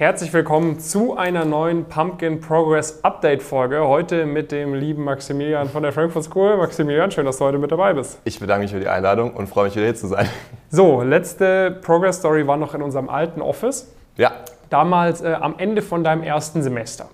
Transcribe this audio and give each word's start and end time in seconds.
Herzlich 0.00 0.32
willkommen 0.32 0.80
zu 0.80 1.14
einer 1.18 1.44
neuen 1.44 1.84
Pumpkin 1.84 2.40
Progress 2.40 3.04
Update 3.04 3.42
Folge. 3.42 3.86
Heute 3.86 4.24
mit 4.24 4.50
dem 4.50 4.72
lieben 4.72 5.04
Maximilian 5.04 5.68
von 5.68 5.82
der 5.82 5.92
Frankfurt 5.92 6.24
School. 6.24 6.56
Maximilian, 6.56 7.10
schön, 7.10 7.26
dass 7.26 7.36
du 7.36 7.44
heute 7.44 7.58
mit 7.58 7.70
dabei 7.70 7.92
bist. 7.92 8.18
Ich 8.24 8.40
bedanke 8.40 8.62
mich 8.62 8.72
für 8.72 8.80
die 8.80 8.88
Einladung 8.88 9.34
und 9.34 9.46
freue 9.46 9.66
mich 9.66 9.76
wieder 9.76 9.84
hier 9.84 9.94
zu 9.94 10.06
sein. 10.06 10.26
So, 10.70 11.02
letzte 11.02 11.78
Progress 11.82 12.16
Story 12.16 12.46
war 12.46 12.56
noch 12.56 12.74
in 12.74 12.80
unserem 12.80 13.10
alten 13.10 13.42
Office. 13.42 13.92
Ja. 14.16 14.32
Damals 14.70 15.20
äh, 15.20 15.36
am 15.38 15.56
Ende 15.58 15.82
von 15.82 16.02
deinem 16.02 16.22
ersten 16.22 16.62
Semester. 16.62 17.10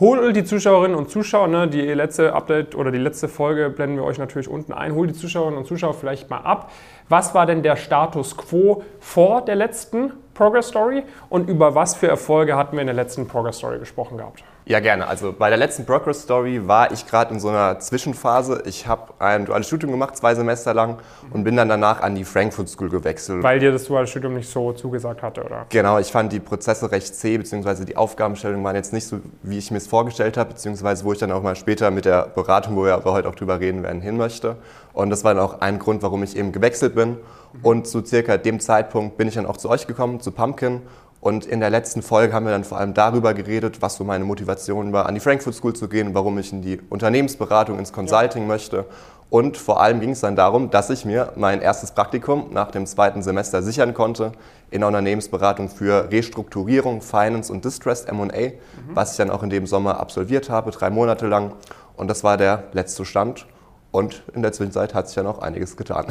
Hol 0.00 0.32
die 0.32 0.44
Zuschauerinnen 0.44 0.96
und 0.96 1.10
Zuschauer, 1.10 1.48
ne, 1.48 1.68
die 1.68 1.82
letzte 1.82 2.32
Update 2.32 2.74
oder 2.74 2.90
die 2.90 2.98
letzte 2.98 3.28
Folge 3.28 3.68
blenden 3.68 3.96
wir 3.96 4.04
euch 4.04 4.16
natürlich 4.16 4.48
unten 4.48 4.72
ein. 4.72 4.94
Hol 4.94 5.06
die 5.06 5.12
Zuschauerinnen 5.12 5.58
und 5.58 5.66
Zuschauer 5.66 5.92
vielleicht 5.92 6.30
mal 6.30 6.38
ab. 6.38 6.70
Was 7.10 7.34
war 7.34 7.44
denn 7.44 7.62
der 7.62 7.76
Status 7.76 8.38
quo 8.38 8.84
vor 9.00 9.44
der 9.44 9.56
letzten 9.56 10.14
Progress 10.34 10.68
Story 10.68 11.04
und 11.28 11.48
über 11.48 11.74
was 11.74 11.94
für 11.94 12.08
Erfolge 12.08 12.56
hatten 12.56 12.76
wir 12.76 12.80
in 12.80 12.86
der 12.86 12.96
letzten 12.96 13.26
Progress 13.26 13.58
Story 13.58 13.78
gesprochen 13.78 14.18
gehabt? 14.18 14.42
Ja, 14.64 14.78
gerne. 14.78 15.08
Also 15.08 15.32
bei 15.36 15.48
der 15.48 15.58
letzten 15.58 15.84
Progress 15.84 16.22
Story 16.22 16.68
war 16.68 16.92
ich 16.92 17.06
gerade 17.06 17.34
in 17.34 17.40
so 17.40 17.48
einer 17.48 17.80
Zwischenphase. 17.80 18.62
Ich 18.64 18.86
habe 18.86 19.12
ein 19.18 19.44
duales 19.44 19.66
Studium 19.66 19.90
gemacht, 19.90 20.16
zwei 20.16 20.36
Semester 20.36 20.72
lang, 20.72 20.98
und 21.30 21.42
bin 21.42 21.56
dann 21.56 21.68
danach 21.68 22.00
an 22.00 22.14
die 22.14 22.22
Frankfurt 22.22 22.68
School 22.68 22.88
gewechselt. 22.88 23.42
Weil 23.42 23.58
dir 23.58 23.72
das 23.72 23.84
duale 23.84 24.06
Studium 24.06 24.34
nicht 24.34 24.48
so 24.48 24.72
zugesagt 24.72 25.22
hatte, 25.22 25.42
oder? 25.42 25.66
Genau, 25.68 25.98
ich 25.98 26.12
fand 26.12 26.32
die 26.32 26.38
Prozesse 26.38 26.92
recht 26.92 27.12
zäh, 27.12 27.38
beziehungsweise 27.38 27.84
die 27.84 27.96
Aufgabenstellungen 27.96 28.64
waren 28.64 28.76
jetzt 28.76 28.92
nicht 28.92 29.06
so, 29.06 29.18
wie 29.42 29.58
ich 29.58 29.72
mir 29.72 29.78
es 29.78 29.88
vorgestellt 29.88 30.36
habe, 30.36 30.50
beziehungsweise 30.50 31.04
wo 31.04 31.12
ich 31.12 31.18
dann 31.18 31.32
auch 31.32 31.42
mal 31.42 31.56
später 31.56 31.90
mit 31.90 32.04
der 32.04 32.28
Beratung, 32.28 32.76
wo 32.76 32.84
wir 32.84 32.94
aber 32.94 33.12
heute 33.12 33.28
auch 33.28 33.34
drüber 33.34 33.58
reden 33.58 33.82
werden, 33.82 34.00
hin 34.00 34.16
möchte. 34.16 34.56
Und 34.92 35.10
das 35.10 35.24
war 35.24 35.34
dann 35.34 35.42
auch 35.42 35.60
ein 35.60 35.80
Grund, 35.80 36.02
warum 36.02 36.22
ich 36.22 36.36
eben 36.36 36.52
gewechselt 36.52 36.94
bin. 36.94 37.16
Und 37.62 37.88
zu 37.88 38.04
circa 38.04 38.36
dem 38.36 38.60
Zeitpunkt 38.60 39.16
bin 39.16 39.26
ich 39.26 39.34
dann 39.34 39.46
auch 39.46 39.56
zu 39.56 39.68
euch 39.68 39.86
gekommen, 39.86 40.20
zu 40.20 40.30
Pumpkin 40.30 40.82
und 41.22 41.46
in 41.46 41.60
der 41.60 41.70
letzten 41.70 42.02
Folge 42.02 42.34
haben 42.34 42.46
wir 42.46 42.50
dann 42.50 42.64
vor 42.64 42.78
allem 42.78 42.94
darüber 42.94 43.32
geredet, 43.32 43.80
was 43.80 43.94
so 43.94 44.02
meine 44.02 44.24
Motivation 44.24 44.92
war, 44.92 45.06
an 45.06 45.14
die 45.14 45.20
Frankfurt 45.20 45.54
School 45.54 45.72
zu 45.72 45.88
gehen, 45.88 46.14
warum 46.14 46.36
ich 46.36 46.52
in 46.52 46.62
die 46.62 46.80
Unternehmensberatung, 46.90 47.78
ins 47.78 47.92
Consulting 47.92 48.42
ja. 48.42 48.48
möchte. 48.48 48.86
Und 49.30 49.56
vor 49.56 49.80
allem 49.80 50.00
ging 50.00 50.10
es 50.10 50.20
dann 50.20 50.34
darum, 50.34 50.70
dass 50.70 50.90
ich 50.90 51.04
mir 51.04 51.32
mein 51.36 51.60
erstes 51.60 51.92
Praktikum 51.92 52.48
nach 52.52 52.72
dem 52.72 52.86
zweiten 52.86 53.22
Semester 53.22 53.62
sichern 53.62 53.94
konnte 53.94 54.32
in 54.72 54.80
der 54.80 54.88
Unternehmensberatung 54.88 55.68
für 55.68 56.10
Restrukturierung, 56.10 57.02
Finance 57.02 57.52
und 57.52 57.64
Distressed 57.64 58.08
M&A, 58.08 58.24
mhm. 58.24 58.56
was 58.92 59.12
ich 59.12 59.16
dann 59.16 59.30
auch 59.30 59.44
in 59.44 59.50
dem 59.50 59.68
Sommer 59.68 60.00
absolviert 60.00 60.50
habe, 60.50 60.72
drei 60.72 60.90
Monate 60.90 61.28
lang. 61.28 61.52
Und 61.96 62.08
das 62.08 62.24
war 62.24 62.36
der 62.36 62.64
letzte 62.72 63.04
Stand. 63.04 63.46
Und 63.92 64.24
in 64.34 64.42
der 64.42 64.50
Zwischenzeit 64.50 64.92
hat 64.92 65.06
sich 65.06 65.14
ja 65.14 65.22
noch 65.22 65.38
einiges 65.38 65.76
getan. 65.76 66.06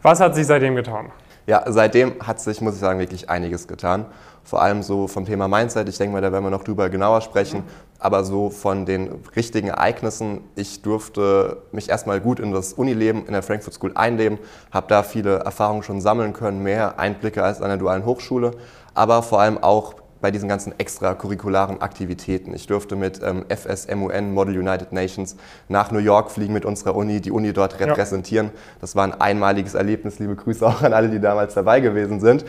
Was 0.00 0.18
hat 0.20 0.34
sich 0.34 0.46
seitdem 0.46 0.76
getan? 0.76 1.12
Ja, 1.46 1.62
seitdem 1.66 2.14
hat 2.26 2.40
sich, 2.40 2.60
muss 2.60 2.74
ich 2.74 2.80
sagen, 2.80 2.98
wirklich 2.98 3.30
einiges 3.30 3.68
getan. 3.68 4.06
Vor 4.42 4.62
allem 4.62 4.82
so 4.82 5.06
vom 5.06 5.24
Thema 5.24 5.46
Mindset, 5.46 5.88
ich 5.88 5.96
denke 5.96 6.12
mal, 6.12 6.20
da 6.20 6.32
werden 6.32 6.44
wir 6.44 6.50
noch 6.50 6.64
drüber 6.64 6.88
genauer 6.88 7.20
sprechen. 7.20 7.62
Aber 8.00 8.24
so 8.24 8.50
von 8.50 8.84
den 8.84 9.22
richtigen 9.36 9.68
Ereignissen, 9.68 10.40
ich 10.56 10.82
durfte 10.82 11.62
mich 11.70 11.88
erstmal 11.88 12.20
gut 12.20 12.40
in 12.40 12.50
das 12.50 12.72
Unileben 12.72 13.26
in 13.26 13.32
der 13.32 13.44
Frankfurt 13.44 13.74
School 13.74 13.92
einleben, 13.94 14.38
habe 14.72 14.88
da 14.88 15.04
viele 15.04 15.38
Erfahrungen 15.38 15.84
schon 15.84 16.00
sammeln 16.00 16.32
können, 16.32 16.64
mehr 16.64 16.98
Einblicke 16.98 17.44
als 17.44 17.62
an 17.62 17.68
der 17.68 17.78
dualen 17.78 18.04
Hochschule, 18.04 18.50
aber 18.94 19.22
vor 19.22 19.40
allem 19.40 19.58
auch 19.62 19.94
bei 20.20 20.30
diesen 20.30 20.48
ganzen 20.48 20.78
extracurricularen 20.78 21.80
Aktivitäten. 21.80 22.54
Ich 22.54 22.66
durfte 22.66 22.96
mit 22.96 23.20
ähm, 23.22 23.44
FSMUN, 23.48 24.32
Model 24.32 24.58
United 24.58 24.92
Nations, 24.92 25.36
nach 25.68 25.90
New 25.90 25.98
York 25.98 26.30
fliegen 26.30 26.52
mit 26.52 26.64
unserer 26.64 26.96
Uni, 26.96 27.20
die 27.20 27.30
Uni 27.30 27.52
dort 27.52 27.78
repräsentieren. 27.80 28.46
Ja. 28.46 28.60
Das 28.80 28.96
war 28.96 29.04
ein 29.04 29.20
einmaliges 29.20 29.74
Erlebnis. 29.74 30.18
Liebe 30.18 30.36
Grüße 30.36 30.66
auch 30.66 30.82
an 30.82 30.92
alle, 30.92 31.08
die 31.08 31.20
damals 31.20 31.54
dabei 31.54 31.80
gewesen 31.80 32.20
sind. 32.20 32.44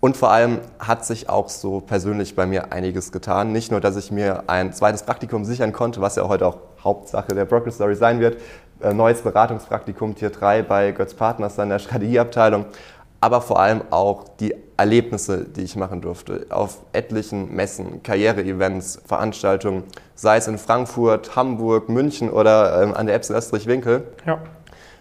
Und 0.00 0.16
vor 0.16 0.30
allem 0.30 0.60
hat 0.78 1.04
sich 1.04 1.28
auch 1.28 1.50
so 1.50 1.80
persönlich 1.80 2.34
bei 2.34 2.46
mir 2.46 2.72
einiges 2.72 3.12
getan. 3.12 3.52
Nicht 3.52 3.70
nur, 3.70 3.80
dass 3.80 3.96
ich 3.96 4.10
mir 4.10 4.44
ein 4.46 4.72
zweites 4.72 5.02
Praktikum 5.02 5.44
sichern 5.44 5.72
konnte, 5.72 6.00
was 6.00 6.16
ja 6.16 6.26
heute 6.26 6.46
auch 6.46 6.56
Hauptsache 6.82 7.34
der 7.34 7.44
Broker 7.44 7.70
Story 7.70 7.94
sein 7.94 8.18
wird. 8.18 8.38
Äh, 8.80 8.94
neues 8.94 9.20
Beratungspraktikum 9.20 10.14
Tier 10.14 10.30
3 10.30 10.62
bei 10.62 10.92
Götz 10.92 11.12
Partners 11.12 11.58
in 11.58 11.68
der 11.68 11.78
Strategieabteilung. 11.78 12.64
Aber 13.20 13.42
vor 13.42 13.60
allem 13.60 13.82
auch 13.90 14.24
die 14.40 14.54
Erlebnisse, 14.76 15.44
die 15.44 15.62
ich 15.62 15.76
machen 15.76 16.00
durfte. 16.00 16.46
Auf 16.48 16.78
etlichen 16.92 17.54
Messen, 17.54 18.02
Karriere-Events, 18.02 19.02
Veranstaltungen, 19.06 19.84
sei 20.14 20.38
es 20.38 20.48
in 20.48 20.56
Frankfurt, 20.56 21.36
Hamburg, 21.36 21.90
München 21.90 22.30
oder 22.30 22.82
ähm, 22.82 22.94
an 22.94 23.06
der 23.06 23.16
Epsil 23.16 23.36
Österreich-Winkel. 23.36 24.04
Ja 24.26 24.40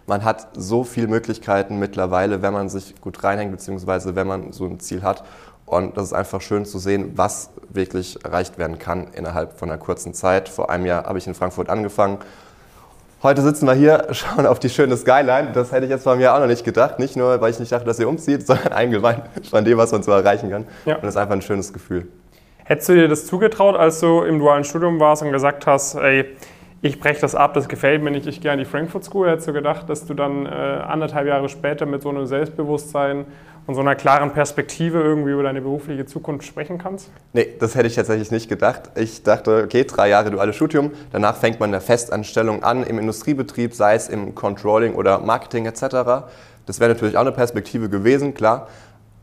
man 0.10 0.26
hat 0.26 0.50
so 0.56 0.84
viele 0.84 1.08
Möglichkeiten 1.08 1.80
mittlerweile, 1.80 2.42
wenn 2.42 2.52
man 2.52 2.68
sich 2.68 3.00
gut 3.00 3.24
reinhängt, 3.24 3.52
beziehungsweise 3.52 4.16
wenn 4.16 4.28
man 4.28 4.52
so 4.52 4.66
ein 4.66 4.80
Ziel 4.80 5.04
hat. 5.04 5.24
Und 5.66 5.96
das 5.98 6.06
ist 6.06 6.14
einfach 6.14 6.42
schön 6.42 6.66
zu 6.66 6.80
sehen, 6.80 7.12
was 7.16 7.52
wirklich 7.70 8.26
erreicht 8.26 8.58
werden 8.58 8.80
kann 8.80 9.10
innerhalb 9.14 9.58
von 9.58 9.70
einer 9.70 9.78
kurzen 9.78 10.16
Zeit. 10.16 10.50
Vor 10.50 10.72
einem 10.72 10.88
Jahr 10.88 11.06
habe 11.06 11.20
ich 11.20 11.28
in 11.28 11.36
Frankfurt 11.36 11.70
angefangen. 11.70 12.18
Heute 13.22 13.42
sitzen 13.42 13.68
wir 13.68 13.74
hier, 13.74 14.08
schauen 14.12 14.46
auf 14.46 14.60
die 14.60 14.70
schöne 14.70 14.96
Skyline. 14.96 15.50
Das 15.54 15.74
hätte 15.74 15.84
ich 15.84 15.92
jetzt 15.92 16.04
von 16.04 16.18
mir 16.18 16.34
auch 16.34 16.40
noch 16.40 16.48
nicht 16.48 16.64
gedacht. 16.64 17.00
Nicht 17.00 17.18
nur, 17.18 17.42
weil 17.42 17.52
ich 17.52 17.60
nicht 17.60 17.70
dachte, 17.70 17.84
dass 17.84 18.00
ihr 18.00 18.08
umzieht, 18.08 18.48
sondern 18.48 18.72
allgemein 18.72 19.24
von 19.50 19.66
dem, 19.66 19.78
was 19.78 19.92
man 19.92 20.04
so 20.04 20.12
erreichen 20.12 20.50
kann. 20.50 20.66
Ja. 20.86 20.96
Und 20.96 21.04
das 21.04 21.16
ist 21.16 21.18
einfach 21.18 21.36
ein 21.36 21.42
schönes 21.42 21.74
Gefühl. 21.74 22.08
Hättest 22.64 22.88
du 22.88 22.94
dir 22.94 23.08
das 23.10 23.26
zugetraut, 23.26 23.76
als 23.76 24.00
du 24.00 24.22
im 24.22 24.40
dualen 24.40 24.64
Studium 24.64 25.02
warst 25.02 25.22
und 25.22 25.34
gesagt 25.34 25.68
hast, 25.68 25.96
ey, 25.96 26.34
ich 26.82 27.00
breche 27.00 27.20
das 27.22 27.36
ab, 27.36 27.54
das 27.54 27.68
gefällt 27.68 28.02
mir 28.02 28.12
nicht, 28.12 28.26
ich 28.26 28.40
gehe 28.40 28.52
an 28.52 28.58
die 28.58 28.66
Frankfurt 28.66 29.04
School. 29.04 29.30
Hättest 29.30 29.48
du 29.48 29.54
gedacht, 29.54 29.90
dass 29.90 30.06
du 30.06 30.14
dann 30.14 30.46
äh, 30.46 30.50
anderthalb 30.50 31.28
Jahre 31.28 31.50
später 31.50 31.86
mit 31.86 32.02
so 32.02 32.10
einem 32.10 32.26
Selbstbewusstsein 32.26 33.26
und 33.68 33.76
so 33.76 33.82
einer 33.82 33.96
klaren 33.96 34.32
Perspektive 34.32 35.02
irgendwie 35.02 35.32
über 35.32 35.44
deine 35.44 35.62
berufliche 35.62 36.06
Zukunft 36.06 36.48
sprechen 36.48 36.78
kannst? 36.78 37.12
Nee, 37.34 37.56
das 37.60 37.76
hätte 37.76 37.88
ich 37.88 37.96
tatsächlich 37.96 38.32
nicht 38.32 38.48
gedacht. 38.48 38.92
Ich 38.96 39.24
dachte, 39.24 39.64
okay, 39.66 39.84
drei 39.84 40.10
Jahre 40.10 40.32
duales 40.32 40.56
Studium, 40.56 40.92
danach 41.12 41.36
fängt 41.36 41.60
man 41.60 41.70
eine 41.70 41.82
Festanstellung 41.82 42.64
an 42.64 42.84
im 42.84 42.98
Industriebetrieb, 42.98 43.74
sei 43.74 43.96
es 43.96 44.08
im 44.08 44.34
Controlling 44.34 44.96
oder 44.96 45.20
Marketing 45.20 45.66
etc. 45.66 45.82
Das 46.66 46.80
wäre 46.80 46.94
natürlich 46.94 47.18
auch 47.18 47.22
eine 47.22 47.34
Perspektive 47.34 47.90
gewesen, 47.90 48.34
klar. 48.34 48.70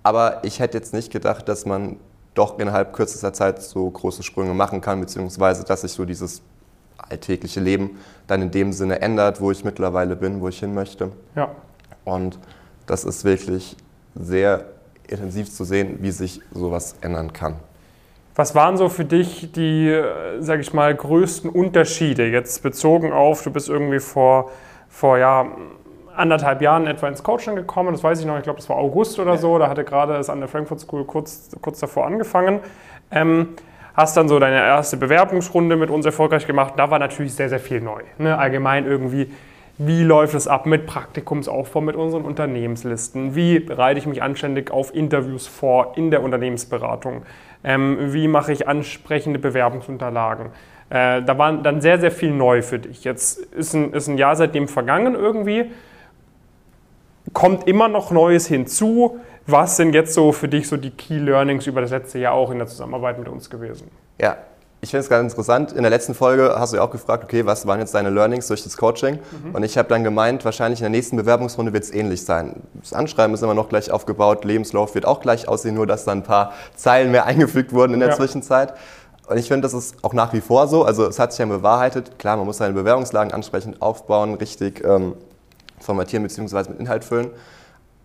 Aber 0.02 0.40
ich 0.44 0.60
hätte 0.60 0.76
jetzt 0.76 0.92
nicht 0.92 1.10
gedacht, 1.10 1.48
dass 1.48 1.64
man 1.64 1.96
doch 2.34 2.58
innerhalb 2.58 2.92
kürzester 2.92 3.32
Zeit 3.32 3.62
so 3.62 3.90
große 3.90 4.22
Sprünge 4.22 4.52
machen 4.52 4.82
kann, 4.82 5.00
beziehungsweise 5.00 5.64
dass 5.64 5.80
sich 5.80 5.92
so 5.92 6.04
dieses 6.04 6.42
alltägliche 7.10 7.60
Leben 7.60 7.98
dann 8.26 8.42
in 8.42 8.50
dem 8.50 8.72
Sinne 8.72 9.00
ändert, 9.00 9.40
wo 9.40 9.50
ich 9.50 9.64
mittlerweile 9.64 10.16
bin, 10.16 10.40
wo 10.40 10.48
ich 10.48 10.58
hin 10.58 10.74
möchte. 10.74 11.12
Ja. 11.34 11.50
Und 12.04 12.38
das 12.86 13.04
ist 13.04 13.24
wirklich 13.24 13.76
sehr 14.14 14.64
intensiv 15.08 15.50
zu 15.50 15.64
sehen, 15.64 15.98
wie 16.00 16.10
sich 16.10 16.40
sowas 16.52 16.96
ändern 17.00 17.32
kann. 17.32 17.56
Was 18.34 18.54
waren 18.54 18.76
so 18.76 18.88
für 18.88 19.04
dich 19.04 19.50
die, 19.52 19.98
sage 20.40 20.60
ich 20.60 20.74
mal, 20.74 20.94
größten 20.94 21.48
Unterschiede 21.48 22.26
jetzt 22.26 22.62
bezogen 22.62 23.12
auf, 23.12 23.42
du 23.42 23.50
bist 23.50 23.68
irgendwie 23.68 24.00
vor, 24.00 24.50
vor 24.88 25.16
ja, 25.16 25.46
anderthalb 26.14 26.60
Jahren 26.60 26.86
etwa 26.86 27.08
ins 27.08 27.22
Coaching 27.22 27.56
gekommen, 27.56 27.92
das 27.92 28.02
weiß 28.02 28.20
ich 28.20 28.26
noch, 28.26 28.36
ich 28.36 28.42
glaube, 28.42 28.58
das 28.58 28.68
war 28.68 28.76
August 28.76 29.18
oder 29.18 29.38
so, 29.38 29.58
da 29.58 29.68
hatte 29.68 29.84
gerade 29.84 30.16
es 30.16 30.28
an 30.28 30.40
der 30.40 30.48
Frankfurt 30.48 30.80
School 30.80 31.04
kurz, 31.04 31.50
kurz 31.62 31.80
davor 31.80 32.06
angefangen. 32.06 32.60
Ähm, 33.10 33.50
hast 33.96 34.16
dann 34.16 34.28
so 34.28 34.38
deine 34.38 34.56
erste 34.56 34.96
Bewerbungsrunde 34.96 35.76
mit 35.76 35.90
uns 35.90 36.04
erfolgreich 36.04 36.46
gemacht. 36.46 36.74
Da 36.76 36.90
war 36.90 36.98
natürlich 36.98 37.34
sehr, 37.34 37.48
sehr 37.48 37.60
viel 37.60 37.80
neu. 37.80 38.02
Ne? 38.18 38.36
Allgemein 38.36 38.86
irgendwie, 38.86 39.32
wie 39.78 40.02
läuft 40.02 40.34
es 40.34 40.46
ab 40.46 40.66
mit 40.66 40.86
Praktikumsaufbau, 40.86 41.80
mit 41.80 41.96
unseren 41.96 42.24
Unternehmenslisten? 42.24 43.34
Wie 43.34 43.58
bereite 43.58 43.98
ich 43.98 44.06
mich 44.06 44.22
anständig 44.22 44.70
auf 44.70 44.94
Interviews 44.94 45.46
vor 45.46 45.94
in 45.96 46.10
der 46.10 46.22
Unternehmensberatung? 46.22 47.22
Ähm, 47.64 48.12
wie 48.12 48.28
mache 48.28 48.52
ich 48.52 48.68
ansprechende 48.68 49.38
Bewerbungsunterlagen? 49.38 50.46
Äh, 50.90 51.22
da 51.22 51.38
war 51.38 51.52
dann 51.54 51.80
sehr, 51.80 51.98
sehr 51.98 52.10
viel 52.10 52.30
neu 52.30 52.62
für 52.62 52.78
dich. 52.78 53.04
Jetzt 53.04 53.38
ist 53.38 53.74
ein, 53.74 53.92
ist 53.92 54.08
ein 54.08 54.18
Jahr 54.18 54.36
seitdem 54.36 54.68
vergangen 54.68 55.14
irgendwie. 55.14 55.70
Kommt 57.32 57.66
immer 57.66 57.88
noch 57.88 58.10
Neues 58.10 58.46
hinzu. 58.46 59.20
Was 59.46 59.76
sind 59.76 59.94
jetzt 59.94 60.14
so 60.14 60.32
für 60.32 60.48
dich 60.48 60.68
so 60.68 60.76
die 60.76 60.90
Key 60.90 61.18
Learnings 61.18 61.66
über 61.66 61.80
das 61.80 61.90
letzte 61.90 62.18
Jahr 62.18 62.34
auch 62.34 62.50
in 62.50 62.58
der 62.58 62.66
Zusammenarbeit 62.66 63.18
mit 63.18 63.28
uns 63.28 63.48
gewesen? 63.48 63.88
Ja, 64.20 64.36
ich 64.80 64.90
finde 64.90 65.02
es 65.02 65.08
ganz 65.08 65.32
interessant. 65.32 65.72
In 65.72 65.82
der 65.82 65.90
letzten 65.90 66.14
Folge 66.14 66.54
hast 66.58 66.72
du 66.72 66.78
ja 66.78 66.82
auch 66.82 66.90
gefragt, 66.90 67.24
okay, 67.24 67.46
was 67.46 67.66
waren 67.66 67.78
jetzt 67.78 67.94
deine 67.94 68.10
Learnings 68.10 68.48
durch 68.48 68.64
das 68.64 68.76
Coaching? 68.76 69.18
Mhm. 69.44 69.54
Und 69.54 69.62
ich 69.62 69.78
habe 69.78 69.88
dann 69.88 70.04
gemeint, 70.04 70.44
wahrscheinlich 70.44 70.80
in 70.80 70.84
der 70.84 70.90
nächsten 70.90 71.16
Bewerbungsrunde 71.16 71.72
wird 71.72 71.84
es 71.84 71.92
ähnlich 71.92 72.24
sein. 72.24 72.62
Das 72.80 72.92
Anschreiben 72.92 73.34
ist 73.34 73.42
immer 73.42 73.54
noch 73.54 73.68
gleich 73.68 73.90
aufgebaut, 73.90 74.44
Lebenslauf 74.44 74.94
wird 74.94 75.06
auch 75.06 75.20
gleich 75.20 75.48
aussehen, 75.48 75.76
nur 75.76 75.86
dass 75.86 76.04
da 76.04 76.12
ein 76.12 76.24
paar 76.24 76.52
Zeilen 76.74 77.12
mehr 77.12 77.24
eingefügt 77.26 77.72
wurden 77.72 77.94
in 77.94 78.00
der 78.00 78.10
ja. 78.10 78.16
Zwischenzeit. 78.16 78.74
Und 79.28 79.38
ich 79.38 79.48
finde, 79.48 79.62
das 79.62 79.74
ist 79.74 79.96
auch 80.02 80.12
nach 80.12 80.32
wie 80.32 80.40
vor 80.40 80.68
so. 80.68 80.84
Also 80.84 81.06
es 81.06 81.18
hat 81.18 81.32
sich 81.32 81.38
ja 81.38 81.46
bewahrheitet. 81.46 82.18
Klar, 82.18 82.36
man 82.36 82.46
muss 82.46 82.58
seine 82.58 82.74
Bewerbungslagen 82.74 83.32
ansprechend 83.32 83.80
aufbauen, 83.80 84.34
richtig 84.34 84.84
ähm, 84.84 85.14
formatieren 85.80 86.22
bzw. 86.22 86.70
mit 86.70 86.80
Inhalt 86.80 87.04
füllen 87.04 87.30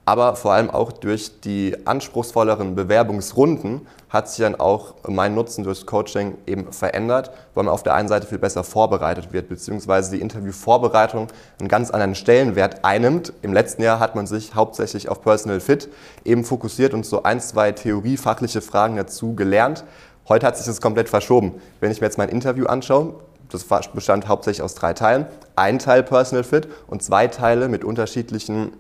aber 0.06 0.36
vor 0.36 0.54
allem 0.54 0.70
auch 0.70 0.92
durch 0.92 1.42
die 1.42 1.76
anspruchsvolleren 1.86 2.76
Bewerbungsrunden 2.76 3.88
hat 4.10 4.30
sich 4.30 4.40
dann 4.40 4.60
auch 4.60 4.96
mein 5.08 5.36
Nutzen 5.36 5.64
durchs 5.64 5.86
Coaching 5.86 6.38
eben 6.46 6.74
verändert, 6.74 7.32
weil 7.54 7.64
man 7.64 7.74
auf 7.74 7.84
der 7.84 7.94
einen 7.94 8.08
Seite 8.08 8.28
viel 8.28 8.40
besser 8.40 8.64
vorbereitet 8.64 9.32
wird, 9.32 9.48
beziehungsweise 9.48 10.12
die 10.12 10.22
Interviewvorbereitung 10.22 11.28
einen 11.60 11.70
ganz 11.70 11.92
anderen 11.92 12.16
Stellenwert 12.16 12.84
einnimmt. 12.84 13.32
Im 13.42 13.54
letzten 13.54 13.84
Jahr 13.84 14.00
hat 14.00 14.16
man 14.16 14.28
sich 14.28 14.56
hauptsächlich 14.56 15.08
auf 15.08 15.22
Personal 15.22 15.60
Fit 15.60 15.88
eben 16.26 16.44
fokussiert 16.44 16.94
und 16.94 17.06
so 17.06 17.24
ein, 17.24 17.40
zwei 17.40 17.72
theoriefachliche 17.72 18.62
Fragen 18.62 18.98
dazu 18.98 19.36
gelernt, 19.36 19.86
Heute 20.30 20.48
hat 20.48 20.56
sich 20.56 20.66
das 20.66 20.80
komplett 20.80 21.10
verschoben. 21.10 21.60
Wenn 21.80 21.92
ich 21.92 22.00
mir 22.00 22.08
jetzt 22.08 22.18
mein 22.18 22.30
Interview 22.30 22.66
anschaue, 22.66 23.16
das 23.50 23.66
bestand 23.66 24.28
hauptsächlich 24.28 24.62
aus 24.62 24.76
drei 24.76 24.94
Teilen. 24.94 25.26
Ein 25.56 25.80
Teil 25.80 26.04
Personal 26.04 26.44
Fit 26.44 26.70
und 26.88 27.04
zwei 27.04 27.28
Teile 27.28 27.68
mit 27.68 27.84
unterschiedlichen 27.84 28.72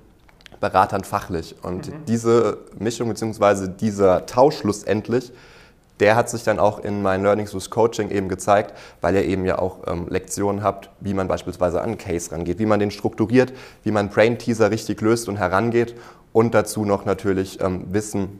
Beratern 0.61 1.03
fachlich. 1.03 1.55
Und 1.61 1.89
mhm. 1.89 2.05
diese 2.07 2.59
Mischung 2.79 3.09
bzw. 3.09 3.67
dieser 3.67 4.25
Tausch 4.25 4.59
schlussendlich, 4.59 5.33
der 5.99 6.15
hat 6.15 6.29
sich 6.29 6.43
dann 6.43 6.57
auch 6.57 6.79
in 6.79 7.01
meinen 7.01 7.23
Learnings 7.23 7.53
with 7.53 7.69
Coaching 7.69 8.09
eben 8.09 8.29
gezeigt, 8.29 8.73
weil 9.01 9.15
ihr 9.15 9.25
eben 9.25 9.45
ja 9.45 9.59
auch 9.59 9.79
ähm, 9.87 10.07
Lektionen 10.09 10.63
habt, 10.63 10.89
wie 10.99 11.13
man 11.13 11.27
beispielsweise 11.27 11.79
an 11.79 11.89
einen 11.89 11.97
Case 11.97 12.31
rangeht, 12.31 12.57
wie 12.59 12.65
man 12.65 12.79
den 12.79 12.89
strukturiert, 12.89 13.53
wie 13.83 13.91
man 13.91 14.09
Brain 14.09 14.39
Teaser 14.39 14.71
richtig 14.71 15.01
löst 15.01 15.27
und 15.27 15.37
herangeht 15.37 15.95
und 16.33 16.55
dazu 16.55 16.85
noch 16.85 17.05
natürlich 17.05 17.59
ähm, 17.61 17.85
Wissen, 17.91 18.39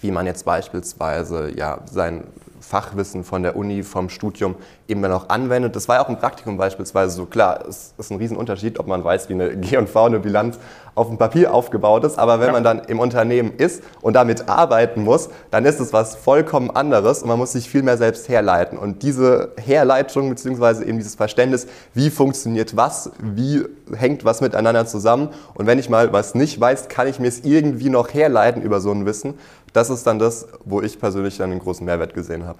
wie 0.00 0.10
man 0.10 0.26
jetzt 0.26 0.44
beispielsweise 0.44 1.50
ja, 1.56 1.80
sein 1.90 2.24
Fachwissen 2.60 3.22
von 3.22 3.42
der 3.42 3.56
Uni, 3.56 3.82
vom 3.84 4.08
Studium 4.08 4.56
eben 4.88 5.00
dann 5.02 5.12
auch 5.12 5.28
anwendet. 5.28 5.76
Das 5.76 5.88
war 5.88 5.96
ja 5.96 6.04
auch 6.04 6.08
im 6.08 6.18
Praktikum 6.18 6.56
beispielsweise 6.56 7.14
so. 7.14 7.26
Klar, 7.26 7.64
es 7.68 7.94
ist 7.96 8.10
ein 8.10 8.18
Riesenunterschied, 8.18 8.80
ob 8.80 8.88
man 8.88 9.04
weiß, 9.04 9.28
wie 9.28 9.34
eine 9.34 9.56
G&V, 9.56 10.04
eine 10.04 10.18
Bilanz 10.18 10.58
auf 10.96 11.08
dem 11.08 11.18
Papier 11.18 11.52
aufgebaut 11.52 12.04
ist. 12.04 12.18
Aber 12.18 12.40
wenn 12.40 12.48
ja. 12.48 12.52
man 12.52 12.64
dann 12.64 12.80
im 12.80 12.98
Unternehmen 12.98 13.52
ist 13.56 13.82
und 14.00 14.14
damit 14.14 14.48
arbeiten 14.48 15.04
muss, 15.04 15.28
dann 15.50 15.64
ist 15.64 15.78
es 15.78 15.92
was 15.92 16.16
vollkommen 16.16 16.70
anderes 16.70 17.22
und 17.22 17.28
man 17.28 17.38
muss 17.38 17.52
sich 17.52 17.68
viel 17.68 17.82
mehr 17.82 17.98
selbst 17.98 18.28
herleiten. 18.28 18.78
Und 18.78 19.02
diese 19.02 19.52
Herleitung 19.58 20.30
bzw. 20.30 20.84
eben 20.84 20.98
dieses 20.98 21.14
Verständnis, 21.14 21.66
wie 21.94 22.10
funktioniert 22.10 22.76
was, 22.76 23.12
wie 23.20 23.64
hängt 23.94 24.24
was 24.24 24.40
miteinander 24.40 24.86
zusammen 24.86 25.28
und 25.54 25.66
wenn 25.66 25.78
ich 25.78 25.90
mal 25.90 26.12
was 26.12 26.34
nicht 26.34 26.58
weiß, 26.60 26.88
kann 26.88 27.06
ich 27.06 27.20
mir 27.20 27.28
es 27.28 27.40
irgendwie 27.44 27.90
noch 27.90 28.12
herleiten 28.12 28.62
über 28.62 28.80
so 28.80 28.90
ein 28.90 29.06
Wissen. 29.06 29.34
Das 29.76 29.90
ist 29.90 30.06
dann 30.06 30.18
das, 30.18 30.46
wo 30.64 30.80
ich 30.80 30.98
persönlich 30.98 31.42
einen 31.42 31.58
großen 31.58 31.84
Mehrwert 31.84 32.14
gesehen 32.14 32.46
habe 32.46 32.58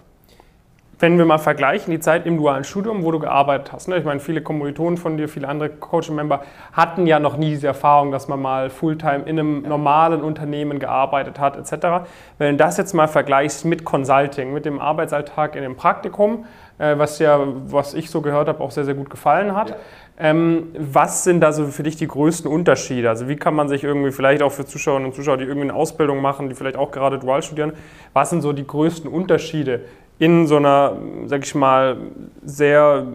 wenn 0.99 1.19
wir 1.19 1.27
mal 1.27 1.39
vergleichen, 1.39 1.91
die 1.91 2.01
Zeit 2.01 2.25
im 2.25 2.39
dualen 2.39 2.65
Studium, 2.65 3.03
wo 3.05 3.11
du 3.11 3.19
gearbeitet 3.19 3.73
hast, 3.73 3.89
ne? 3.89 3.99
ich 3.99 4.05
meine, 4.05 4.21
viele 4.21 4.41
Kommilitonen 4.41 4.97
von 4.97 5.17
dir, 5.19 5.29
viele 5.29 5.47
andere 5.47 5.69
Coaching-Member 5.69 6.43
hatten 6.73 7.07
ja 7.07 7.19
noch 7.19 7.37
nie 7.37 7.51
diese 7.51 7.67
Erfahrung, 7.67 8.13
dass 8.13 8.29
man 8.29 8.41
mal 8.41 8.71
Fulltime 8.71 9.25
in 9.27 9.39
einem 9.39 9.63
normalen 9.63 10.23
Unternehmen 10.23 10.79
gearbeitet 10.79 11.39
hat, 11.39 11.57
etc. 11.57 12.09
Wenn 12.39 12.57
du 12.57 12.65
das 12.65 12.79
jetzt 12.79 12.95
mal 12.95 13.09
vergleichst 13.09 13.67
mit 13.67 13.85
Consulting, 13.85 14.55
mit 14.55 14.65
dem 14.65 14.81
Arbeitsalltag 14.81 15.55
in 15.55 15.63
dem 15.63 15.77
Praktikum, 15.77 16.47
äh, 16.79 16.97
was 16.97 17.19
ja, 17.19 17.41
was 17.67 17.93
ich 17.93 18.11
so 18.11 18.23
gehört 18.23 18.49
habe, 18.49 18.63
auch 18.63 18.71
sehr, 18.71 18.85
sehr 18.85 18.95
gut 18.95 19.11
gefallen 19.11 19.55
hat. 19.55 19.71
Ja. 19.71 19.77
Ähm, 20.19 20.69
was 20.79 21.25
sind 21.25 21.41
da 21.41 21.53
so 21.53 21.67
für 21.67 21.83
dich 21.83 21.97
die 21.97 22.09
größten 22.09 22.51
Unterschiede? 22.51 23.11
Also 23.11 23.29
wie 23.29 23.37
kann 23.37 23.55
man 23.55 23.69
sich 23.69 23.85
irgendwie 23.85 24.13
vielleicht 24.13 24.43
auch 24.43 24.53
für 24.53 24.65
Zuschauerinnen 24.65 25.11
und 25.11 25.15
Zuschauer, 25.15 25.37
die 25.37 25.45
irgendwie 25.45 25.69
eine 25.69 25.75
Ausbildung 25.75 26.23
machen, 26.23 26.49
die 26.49 26.55
vielleicht 26.55 26.79
auch 26.79 26.91
gerade 26.91 27.19
dual 27.19 27.43
studieren, 27.43 27.75
was 28.15 28.31
sind 28.31 28.41
so 28.41 28.55
die 28.55 28.67
größten 28.67 29.11
Unterschiede 29.11 29.85
in 30.19 30.47
so 30.47 30.57
einer, 30.57 30.97
sag 31.27 31.45
ich 31.45 31.55
mal, 31.55 31.97
sehr 32.45 33.07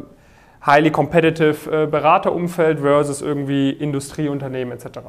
highly 0.66 0.92
competitive 0.92 1.84
äh, 1.84 1.88
Beraterumfeld 1.88 2.80
versus 2.80 3.22
irgendwie 3.22 3.72
Industrieunternehmen 3.72 4.78
etc. 4.78 5.00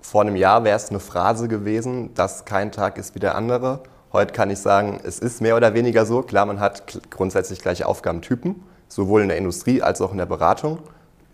Vor 0.00 0.22
einem 0.22 0.36
Jahr 0.36 0.64
wäre 0.64 0.76
es 0.76 0.90
eine 0.90 1.00
Phrase 1.00 1.48
gewesen, 1.48 2.14
dass 2.14 2.44
kein 2.44 2.72
Tag 2.72 2.96
ist 2.98 3.14
wie 3.14 3.18
der 3.18 3.34
andere. 3.34 3.80
Heute 4.12 4.32
kann 4.32 4.50
ich 4.50 4.58
sagen, 4.58 5.00
es 5.04 5.18
ist 5.18 5.40
mehr 5.40 5.56
oder 5.56 5.74
weniger 5.74 6.06
so. 6.06 6.22
Klar, 6.22 6.46
man 6.46 6.58
hat 6.58 7.00
grundsätzlich 7.10 7.60
gleiche 7.60 7.86
Aufgabentypen, 7.86 8.62
sowohl 8.88 9.22
in 9.22 9.28
der 9.28 9.36
Industrie 9.36 9.82
als 9.82 10.00
auch 10.00 10.12
in 10.12 10.18
der 10.18 10.26
Beratung. 10.26 10.78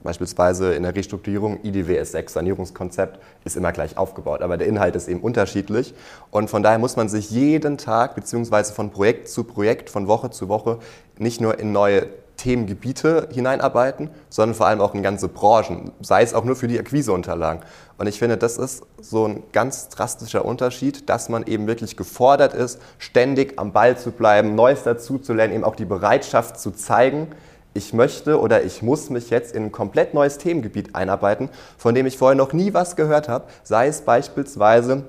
Beispielsweise 0.06 0.74
in 0.74 0.84
der 0.84 0.94
Restrukturierung 0.94 1.58
IDWS 1.62 2.12
6 2.12 2.32
Sanierungskonzept 2.32 3.20
ist 3.44 3.56
immer 3.56 3.72
gleich 3.72 3.98
aufgebaut, 3.98 4.40
aber 4.40 4.56
der 4.56 4.66
Inhalt 4.66 4.96
ist 4.96 5.08
eben 5.08 5.20
unterschiedlich 5.20 5.94
und 6.30 6.48
von 6.48 6.62
daher 6.62 6.78
muss 6.78 6.96
man 6.96 7.08
sich 7.08 7.30
jeden 7.30 7.76
Tag 7.76 8.14
beziehungsweise 8.14 8.72
von 8.72 8.90
Projekt 8.90 9.28
zu 9.28 9.44
Projekt, 9.44 9.90
von 9.90 10.06
Woche 10.06 10.30
zu 10.30 10.48
Woche 10.48 10.78
nicht 11.18 11.40
nur 11.40 11.58
in 11.58 11.72
neue 11.72 12.06
Themengebiete 12.36 13.28
hineinarbeiten, 13.32 14.10
sondern 14.28 14.54
vor 14.54 14.66
allem 14.66 14.80
auch 14.80 14.94
in 14.94 15.02
ganze 15.02 15.28
Branchen, 15.28 15.90
sei 16.00 16.22
es 16.22 16.34
auch 16.34 16.44
nur 16.44 16.56
für 16.56 16.68
die 16.68 16.78
Akquiseunterlagen. 16.78 17.62
Und 17.98 18.06
ich 18.06 18.18
finde, 18.18 18.36
das 18.36 18.58
ist 18.58 18.84
so 19.00 19.26
ein 19.26 19.42
ganz 19.52 19.88
drastischer 19.88 20.44
Unterschied, 20.44 21.08
dass 21.08 21.28
man 21.28 21.46
eben 21.46 21.66
wirklich 21.66 21.96
gefordert 21.96 22.54
ist, 22.54 22.80
ständig 22.98 23.58
am 23.58 23.72
Ball 23.72 23.96
zu 23.96 24.10
bleiben, 24.10 24.54
Neues 24.54 24.82
dazu 24.82 25.18
zu 25.18 25.32
lernen, 25.32 25.54
eben 25.54 25.64
auch 25.64 25.76
die 25.76 25.86
Bereitschaft 25.86 26.60
zu 26.60 26.70
zeigen, 26.70 27.28
ich 27.76 27.92
möchte 27.92 28.40
oder 28.40 28.64
ich 28.64 28.82
muss 28.82 29.10
mich 29.10 29.30
jetzt 29.30 29.54
in 29.54 29.64
ein 29.64 29.72
komplett 29.72 30.14
neues 30.14 30.38
Themengebiet 30.38 30.94
einarbeiten, 30.94 31.50
von 31.76 31.94
dem 31.94 32.06
ich 32.06 32.16
vorher 32.16 32.36
noch 32.36 32.52
nie 32.52 32.74
was 32.74 32.96
gehört 32.96 33.28
habe, 33.28 33.44
sei 33.62 33.88
es 33.88 34.00
beispielsweise 34.00 35.04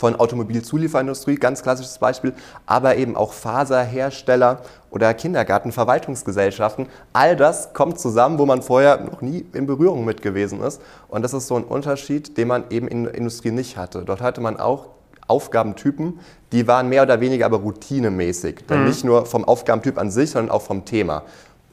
von 0.00 0.16
Automobilzulieferindustrie, 0.16 1.34
ganz 1.34 1.62
klassisches 1.62 1.98
Beispiel, 1.98 2.32
aber 2.64 2.96
eben 2.96 3.16
auch 3.16 3.34
Faserhersteller 3.34 4.62
oder 4.90 5.12
Kindergartenverwaltungsgesellschaften. 5.12 6.86
All 7.12 7.36
das 7.36 7.74
kommt 7.74 8.00
zusammen, 8.00 8.38
wo 8.38 8.46
man 8.46 8.62
vorher 8.62 9.00
noch 9.02 9.20
nie 9.20 9.44
in 9.52 9.66
Berührung 9.66 10.06
mit 10.06 10.22
gewesen 10.22 10.62
ist. 10.62 10.80
Und 11.08 11.22
das 11.22 11.34
ist 11.34 11.48
so 11.48 11.56
ein 11.56 11.64
Unterschied, 11.64 12.38
den 12.38 12.48
man 12.48 12.64
eben 12.70 12.88
in 12.88 13.04
der 13.04 13.14
Industrie 13.14 13.50
nicht 13.50 13.76
hatte. 13.76 14.02
Dort 14.06 14.22
hatte 14.22 14.40
man 14.40 14.58
auch 14.58 14.88
Aufgabentypen, 15.26 16.18
die 16.50 16.66
waren 16.66 16.88
mehr 16.88 17.04
oder 17.04 17.20
weniger 17.20 17.46
aber 17.46 17.58
routinemäßig. 17.58 18.64
Dann 18.66 18.80
mhm. 18.80 18.88
nicht 18.88 19.04
nur 19.04 19.26
vom 19.26 19.44
Aufgabentyp 19.44 19.96
an 19.96 20.10
sich, 20.10 20.30
sondern 20.30 20.50
auch 20.50 20.62
vom 20.62 20.84
Thema. 20.84 21.22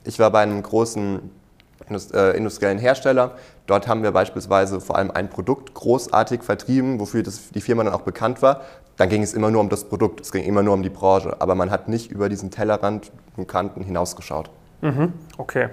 Ich 0.08 0.20
war 0.20 0.32
bei 0.32 0.40
einem 0.40 0.64
großen 0.64 1.30
äh, 2.14 2.38
industriellen 2.38 2.80
Hersteller. 2.80 3.32
Dort 3.66 3.88
haben 3.88 4.04
wir 4.04 4.12
beispielsweise 4.12 4.80
vor 4.80 4.96
allem 4.96 5.12
ein 5.12 5.30
Produkt 5.30 5.74
großartig 5.74 6.44
vertrieben, 6.44 7.00
wofür 7.00 7.24
das, 7.24 7.50
die 7.52 7.62
Firma 7.62 7.84
dann 7.84 7.94
auch 7.94 8.02
bekannt 8.02 8.42
war. 8.42 8.62
Dann 8.96 9.10
ging 9.10 9.22
es 9.22 9.34
immer 9.34 9.52
nur 9.52 9.62
um 9.62 9.70
das 9.70 9.84
Produkt, 9.84 10.22
es 10.22 10.32
ging 10.32 10.44
immer 10.44 10.64
nur 10.64 10.74
um 10.74 10.82
die 10.82 10.90
Branche. 10.90 11.36
Aber 11.40 11.56
man 11.56 11.70
hat 11.70 11.88
nicht 11.88 12.10
über 12.10 12.30
diesen 12.30 12.50
Tellerrand 12.50 13.12
und 13.36 13.48
Kanten 13.48 13.84
hinausgeschaut. 13.84 14.50
Mhm, 14.82 15.14
okay. 15.38 15.70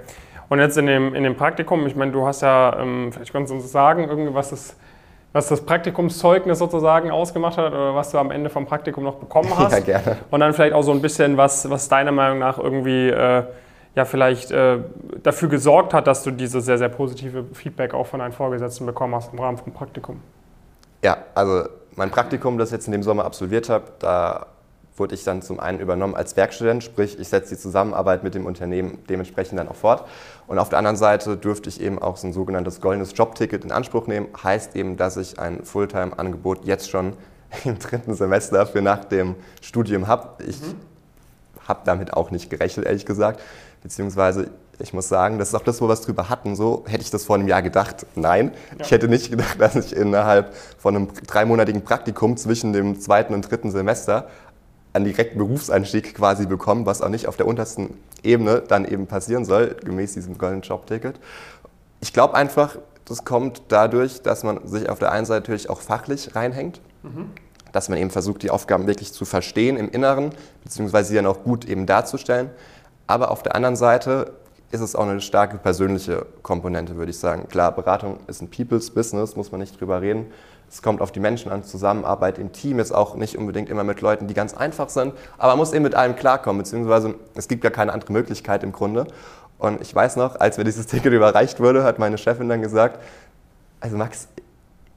Und 0.48 0.58
jetzt 0.58 0.76
in 0.76 0.86
dem, 0.86 1.14
in 1.14 1.22
dem 1.22 1.36
Praktikum, 1.36 1.86
ich 1.86 1.96
meine, 1.96 2.12
du 2.12 2.26
hast 2.26 2.42
ja, 2.42 2.78
ähm, 2.78 3.12
vielleicht 3.12 3.32
kannst 3.32 3.50
du 3.50 3.56
uns 3.56 3.70
sagen, 3.70 4.08
irgendwie, 4.08 4.34
was 4.34 4.50
das, 4.50 4.76
was 5.32 5.48
das 5.48 5.62
Praktikumszeugnis 5.62 6.58
sozusagen 6.58 7.10
ausgemacht 7.10 7.56
hat 7.56 7.72
oder 7.72 7.94
was 7.94 8.10
du 8.10 8.18
am 8.18 8.30
Ende 8.30 8.50
vom 8.50 8.66
Praktikum 8.66 9.04
noch 9.04 9.16
bekommen 9.16 9.50
hast. 9.58 9.72
Ja, 9.72 9.80
gerne. 9.80 10.18
Und 10.30 10.40
dann 10.40 10.52
vielleicht 10.52 10.74
auch 10.74 10.82
so 10.82 10.92
ein 10.92 11.00
bisschen, 11.00 11.36
was, 11.36 11.68
was 11.70 11.88
deiner 11.88 12.12
Meinung 12.12 12.38
nach 12.38 12.58
irgendwie 12.58 13.08
äh, 13.08 13.44
ja 13.94 14.04
vielleicht 14.04 14.50
äh, 14.50 14.78
dafür 15.22 15.48
gesorgt 15.48 15.94
hat, 15.94 16.06
dass 16.06 16.22
du 16.22 16.30
dieses 16.30 16.64
sehr, 16.64 16.78
sehr 16.78 16.88
positive 16.88 17.44
Feedback 17.52 17.94
auch 17.94 18.06
von 18.06 18.20
deinen 18.20 18.32
Vorgesetzten 18.32 18.86
bekommen 18.86 19.14
hast 19.14 19.32
im 19.32 19.38
Rahmen 19.38 19.58
vom 19.58 19.72
Praktikum? 19.72 20.20
Ja, 21.02 21.18
also 21.34 21.68
mein 21.96 22.10
Praktikum, 22.10 22.58
das 22.58 22.70
ich 22.70 22.74
jetzt 22.74 22.86
in 22.86 22.92
dem 22.92 23.02
Sommer 23.02 23.24
absolviert 23.24 23.68
habe, 23.68 23.84
da 23.98 24.46
wurde 24.96 25.14
ich 25.14 25.24
dann 25.24 25.42
zum 25.42 25.58
einen 25.58 25.80
übernommen 25.80 26.14
als 26.14 26.36
Werkstudent, 26.36 26.84
sprich 26.84 27.18
ich 27.18 27.28
setze 27.28 27.54
die 27.54 27.60
Zusammenarbeit 27.60 28.22
mit 28.22 28.34
dem 28.34 28.46
Unternehmen 28.46 28.98
dementsprechend 29.08 29.58
dann 29.58 29.68
auch 29.68 29.74
fort. 29.74 30.06
Und 30.46 30.58
auf 30.58 30.68
der 30.68 30.78
anderen 30.78 30.96
Seite 30.96 31.36
dürfte 31.36 31.68
ich 31.68 31.80
eben 31.80 31.98
auch 31.98 32.16
so 32.16 32.28
ein 32.28 32.32
sogenanntes 32.32 32.80
goldenes 32.80 33.12
Jobticket 33.14 33.64
in 33.64 33.72
Anspruch 33.72 34.06
nehmen. 34.06 34.28
Heißt 34.42 34.76
eben, 34.76 34.96
dass 34.96 35.16
ich 35.16 35.38
ein 35.38 35.64
Fulltime-Angebot 35.64 36.64
jetzt 36.64 36.90
schon 36.90 37.14
im 37.64 37.78
dritten 37.78 38.14
Semester 38.14 38.66
für 38.66 38.82
nach 38.82 39.04
dem 39.04 39.34
Studium 39.60 40.06
habe. 40.06 40.44
Ich 40.44 40.60
mhm. 40.60 40.76
habe 41.66 41.80
damit 41.84 42.14
auch 42.14 42.30
nicht 42.30 42.50
gerechnet, 42.50 42.86
ehrlich 42.86 43.06
gesagt. 43.06 43.40
Beziehungsweise, 43.84 44.50
ich 44.78 44.94
muss 44.94 45.08
sagen, 45.08 45.38
das 45.38 45.48
ist 45.48 45.54
auch 45.54 45.62
das, 45.62 45.80
wo 45.82 45.86
wir 45.86 45.92
es 45.92 46.00
drüber 46.00 46.30
hatten. 46.30 46.56
So 46.56 46.84
hätte 46.86 47.02
ich 47.02 47.10
das 47.10 47.24
vor 47.24 47.36
einem 47.36 47.46
Jahr 47.46 47.60
gedacht. 47.60 48.06
Nein, 48.16 48.52
ja. 48.78 48.84
ich 48.84 48.90
hätte 48.90 49.08
nicht 49.08 49.30
gedacht, 49.30 49.56
dass 49.60 49.76
ich 49.76 49.94
innerhalb 49.94 50.54
von 50.78 50.96
einem 50.96 51.08
dreimonatigen 51.26 51.82
Praktikum 51.82 52.36
zwischen 52.38 52.72
dem 52.72 52.98
zweiten 52.98 53.34
und 53.34 53.48
dritten 53.48 53.70
Semester 53.70 54.28
einen 54.94 55.04
direkten 55.04 55.38
Berufseinstieg 55.38 56.14
quasi 56.14 56.46
bekomme, 56.46 56.86
was 56.86 57.02
auch 57.02 57.10
nicht 57.10 57.28
auf 57.28 57.36
der 57.36 57.46
untersten 57.46 57.98
Ebene 58.22 58.62
dann 58.66 58.86
eben 58.86 59.06
passieren 59.06 59.44
soll, 59.44 59.76
gemäß 59.84 60.14
diesem 60.14 60.38
Golden 60.38 60.62
Job-Ticket. 60.62 61.20
Ich 62.00 62.14
glaube 62.14 62.34
einfach, 62.34 62.78
das 63.04 63.24
kommt 63.24 63.62
dadurch, 63.68 64.22
dass 64.22 64.44
man 64.44 64.66
sich 64.66 64.88
auf 64.88 64.98
der 64.98 65.12
einen 65.12 65.26
Seite 65.26 65.42
natürlich 65.42 65.68
auch 65.68 65.82
fachlich 65.82 66.34
reinhängt. 66.34 66.80
Mhm 67.02 67.32
dass 67.74 67.88
man 67.88 67.98
eben 67.98 68.10
versucht, 68.10 68.44
die 68.44 68.50
Aufgaben 68.50 68.86
wirklich 68.86 69.12
zu 69.12 69.24
verstehen 69.24 69.76
im 69.76 69.90
Inneren, 69.90 70.30
beziehungsweise 70.62 71.08
sie 71.08 71.16
dann 71.16 71.26
auch 71.26 71.42
gut 71.42 71.64
eben 71.64 71.86
darzustellen. 71.86 72.50
Aber 73.06 73.30
auf 73.30 73.42
der 73.42 73.54
anderen 73.54 73.76
Seite 73.76 74.32
ist 74.70 74.80
es 74.80 74.96
auch 74.96 75.06
eine 75.06 75.20
starke 75.20 75.58
persönliche 75.58 76.26
Komponente, 76.42 76.96
würde 76.96 77.10
ich 77.10 77.18
sagen. 77.18 77.48
Klar, 77.48 77.72
Beratung 77.72 78.18
ist 78.26 78.42
ein 78.42 78.50
People's 78.50 78.90
Business, 78.90 79.36
muss 79.36 79.52
man 79.52 79.60
nicht 79.60 79.80
drüber 79.80 80.00
reden. 80.00 80.26
Es 80.68 80.82
kommt 80.82 81.00
auf 81.00 81.12
die 81.12 81.20
Menschen 81.20 81.52
an, 81.52 81.62
Zusammenarbeit 81.62 82.38
im 82.38 82.50
Team 82.52 82.80
ist 82.80 82.90
auch 82.90 83.14
nicht 83.14 83.38
unbedingt 83.38 83.68
immer 83.68 83.84
mit 83.84 84.00
Leuten, 84.00 84.26
die 84.26 84.34
ganz 84.34 84.54
einfach 84.54 84.88
sind, 84.88 85.12
aber 85.38 85.52
man 85.52 85.58
muss 85.58 85.72
eben 85.72 85.84
mit 85.84 85.94
allem 85.94 86.16
klarkommen, 86.16 86.58
beziehungsweise 86.62 87.14
es 87.36 87.46
gibt 87.46 87.62
ja 87.62 87.70
keine 87.70 87.92
andere 87.92 88.12
Möglichkeit 88.12 88.64
im 88.64 88.72
Grunde. 88.72 89.06
Und 89.58 89.80
ich 89.80 89.94
weiß 89.94 90.16
noch, 90.16 90.40
als 90.40 90.58
mir 90.58 90.64
dieses 90.64 90.86
Ticket 90.86 91.12
überreicht 91.12 91.60
wurde, 91.60 91.84
hat 91.84 92.00
meine 92.00 92.18
Chefin 92.18 92.48
dann 92.48 92.60
gesagt, 92.60 92.98
also 93.80 93.96
Max, 93.96 94.26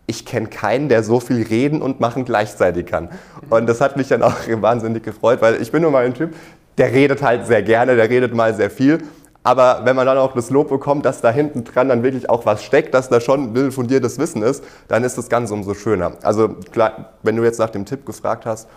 ich 0.07 0.25
kenne 0.25 0.47
keinen, 0.47 0.89
der 0.89 1.03
so 1.03 1.19
viel 1.19 1.43
reden 1.43 1.81
und 1.81 1.99
machen 1.99 2.25
gleichzeitig 2.25 2.87
kann. 2.87 3.09
Und 3.49 3.67
das 3.67 3.81
hat 3.81 3.97
mich 3.97 4.07
dann 4.07 4.23
auch 4.23 4.35
wahnsinnig 4.47 5.03
gefreut, 5.03 5.41
weil 5.41 5.61
ich 5.61 5.71
bin 5.71 5.83
nur 5.83 5.91
mal 5.91 6.05
ein 6.05 6.13
Typ, 6.13 6.33
der 6.77 6.91
redet 6.91 7.21
halt 7.21 7.45
sehr 7.47 7.63
gerne, 7.63 7.95
der 7.95 8.09
redet 8.09 8.33
mal 8.33 8.53
sehr 8.53 8.69
viel. 8.69 8.99
Aber 9.43 9.81
wenn 9.85 9.95
man 9.95 10.05
dann 10.05 10.17
auch 10.17 10.33
das 10.33 10.49
Lob 10.49 10.69
bekommt, 10.69 11.05
dass 11.05 11.21
da 11.21 11.31
hinten 11.31 11.63
dran 11.63 11.87
dann 11.87 12.03
wirklich 12.03 12.29
auch 12.29 12.45
was 12.45 12.63
steckt, 12.63 12.93
dass 12.93 13.07
da 13.07 13.21
schon 13.21 13.53
ein 13.55 13.71
fundiertes 13.71 14.19
Wissen 14.19 14.41
ist, 14.41 14.61
dann 14.89 15.05
ist 15.05 15.17
das 15.17 15.29
Ganze 15.29 15.53
umso 15.53 15.73
schöner. 15.73 16.13
Also 16.21 16.49
klar, 16.73 17.13
wenn 17.23 17.37
du 17.37 17.43
jetzt 17.43 17.57
nach 17.57 17.69
dem 17.69 17.85
Tipp 17.85 18.05
gefragt 18.05 18.45
hast, 18.45 18.67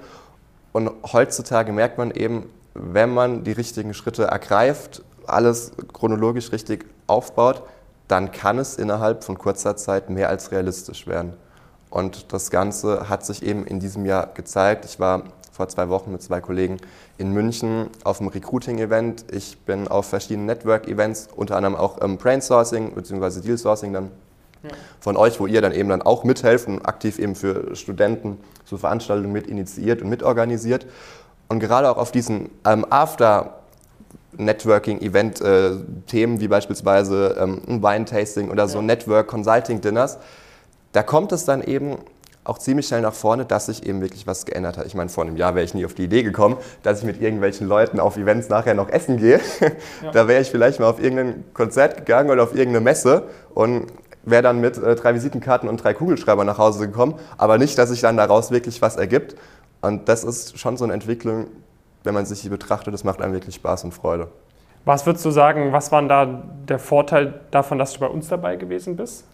Und 0.71 0.91
heutzutage 1.11 1.71
merkt 1.71 1.97
man 1.97 2.11
eben, 2.11 2.49
wenn 2.73 3.13
man 3.13 3.43
die 3.43 3.53
richtigen 3.53 3.93
Schritte 3.93 4.25
ergreift, 4.25 5.03
alles 5.25 5.71
chronologisch 5.93 6.51
richtig 6.51 6.85
aufbaut, 7.07 7.63
dann 8.07 8.31
kann 8.31 8.59
es 8.59 8.75
innerhalb 8.75 9.23
von 9.23 9.37
kurzer 9.37 9.75
Zeit 9.75 10.09
mehr 10.09 10.29
als 10.29 10.51
realistisch 10.51 11.07
werden. 11.07 11.33
Und 11.89 12.33
das 12.33 12.51
Ganze 12.51 13.09
hat 13.09 13.25
sich 13.25 13.43
eben 13.43 13.65
in 13.65 13.79
diesem 13.79 14.05
Jahr 14.05 14.27
gezeigt. 14.33 14.85
Ich 14.85 14.99
war 14.99 15.23
vor 15.51 15.69
zwei 15.69 15.89
Wochen 15.89 16.11
mit 16.11 16.21
zwei 16.21 16.41
Kollegen 16.41 16.77
in 17.17 17.31
München 17.31 17.87
auf 18.03 18.19
einem 18.19 18.29
Recruiting-Event. 18.29 19.25
Ich 19.31 19.57
bin 19.59 19.87
auf 19.87 20.07
verschiedenen 20.07 20.47
Network-Events, 20.47 21.29
unter 21.35 21.55
anderem 21.55 21.75
auch 21.75 22.01
ähm, 22.01 22.17
Brain-Sourcing 22.17 22.93
bzw. 22.93 23.39
Deal-Sourcing 23.39 23.93
dann 23.93 24.11
ja. 24.63 24.69
von 24.99 25.15
euch, 25.15 25.39
wo 25.39 25.47
ihr 25.47 25.61
dann 25.61 25.71
eben 25.71 25.89
dann 25.89 26.01
auch 26.01 26.25
mithelft 26.25 26.67
und 26.67 26.85
aktiv 26.85 27.19
eben 27.19 27.35
für 27.35 27.75
Studenten 27.75 28.37
so 28.65 28.77
Veranstaltungen 28.77 29.31
mit 29.31 29.47
initiiert 29.47 30.01
und 30.01 30.09
mitorganisiert. 30.09 30.85
Und 31.47 31.59
gerade 31.59 31.89
auch 31.89 31.97
auf 31.97 32.11
diesen 32.11 32.49
ähm, 32.65 32.85
After- 32.89 33.61
Networking-Event-Themen, 34.37 36.37
äh, 36.37 36.41
wie 36.41 36.47
beispielsweise 36.47 37.35
ähm, 37.39 37.61
ein 37.67 37.81
Wine-Tasting 37.81 38.49
oder 38.49 38.67
so. 38.67 38.81
Network-Consulting-Dinners, 38.81 40.17
da 40.95 41.03
kommt 41.03 41.31
es 41.33 41.43
dann 41.43 41.61
eben 41.61 41.97
auch 42.45 42.57
ziemlich 42.57 42.87
schnell 42.87 43.01
nach 43.01 43.13
vorne, 43.13 43.43
dass 43.45 43.65
sich 43.65 43.85
eben 43.85 44.01
wirklich 44.01 44.27
was 44.27 44.45
geändert 44.45 44.77
hat. 44.77 44.85
Ich 44.85 44.95
meine, 44.95 45.09
vor 45.09 45.23
einem 45.23 45.35
Jahr 45.35 45.55
wäre 45.55 45.65
ich 45.65 45.73
nie 45.73 45.85
auf 45.85 45.93
die 45.93 46.03
Idee 46.03 46.23
gekommen, 46.23 46.57
dass 46.83 46.99
ich 46.99 47.05
mit 47.05 47.19
irgendwelchen 47.19 47.67
Leuten 47.67 47.99
auf 47.99 48.17
Events 48.17 48.49
nachher 48.49 48.75
noch 48.75 48.89
essen 48.89 49.17
gehe. 49.17 49.41
Ja. 50.01 50.11
Da 50.11 50.27
wäre 50.27 50.41
ich 50.41 50.51
vielleicht 50.51 50.79
mal 50.79 50.87
auf 50.87 51.01
irgendein 51.01 51.43
Konzert 51.53 51.97
gegangen 51.97 52.29
oder 52.29 52.43
auf 52.43 52.53
irgendeine 52.53 52.81
Messe 52.81 53.23
und 53.53 53.87
wäre 54.23 54.43
dann 54.43 54.61
mit 54.61 54.77
äh, 54.77 54.95
drei 54.95 55.15
Visitenkarten 55.15 55.67
und 55.67 55.83
drei 55.83 55.93
Kugelschreibern 55.93 56.45
nach 56.45 56.57
Hause 56.57 56.87
gekommen, 56.87 57.15
aber 57.37 57.57
nicht, 57.57 57.77
dass 57.77 57.89
sich 57.89 58.01
dann 58.01 58.17
daraus 58.17 58.51
wirklich 58.51 58.81
was 58.81 58.95
ergibt. 58.95 59.35
Und 59.81 60.07
das 60.07 60.23
ist 60.23 60.59
schon 60.59 60.77
so 60.77 60.83
eine 60.83 60.93
Entwicklung, 60.93 61.47
wenn 62.03 62.13
man 62.13 62.25
sich 62.25 62.41
die 62.41 62.49
betrachtet, 62.49 62.93
das 62.93 63.03
macht 63.03 63.21
einem 63.21 63.33
wirklich 63.33 63.55
Spaß 63.55 63.83
und 63.83 63.93
Freude. 63.93 64.27
Was 64.83 65.05
würdest 65.05 65.25
du 65.25 65.31
sagen, 65.31 65.71
was 65.71 65.91
war 65.91 66.03
da 66.03 66.43
der 66.67 66.79
Vorteil 66.79 67.41
davon, 67.51 67.79
dass 67.79 67.93
du 67.93 67.99
bei 67.99 68.07
uns 68.07 68.27
dabei 68.27 68.55
gewesen 68.55 68.95
bist? 68.95 69.25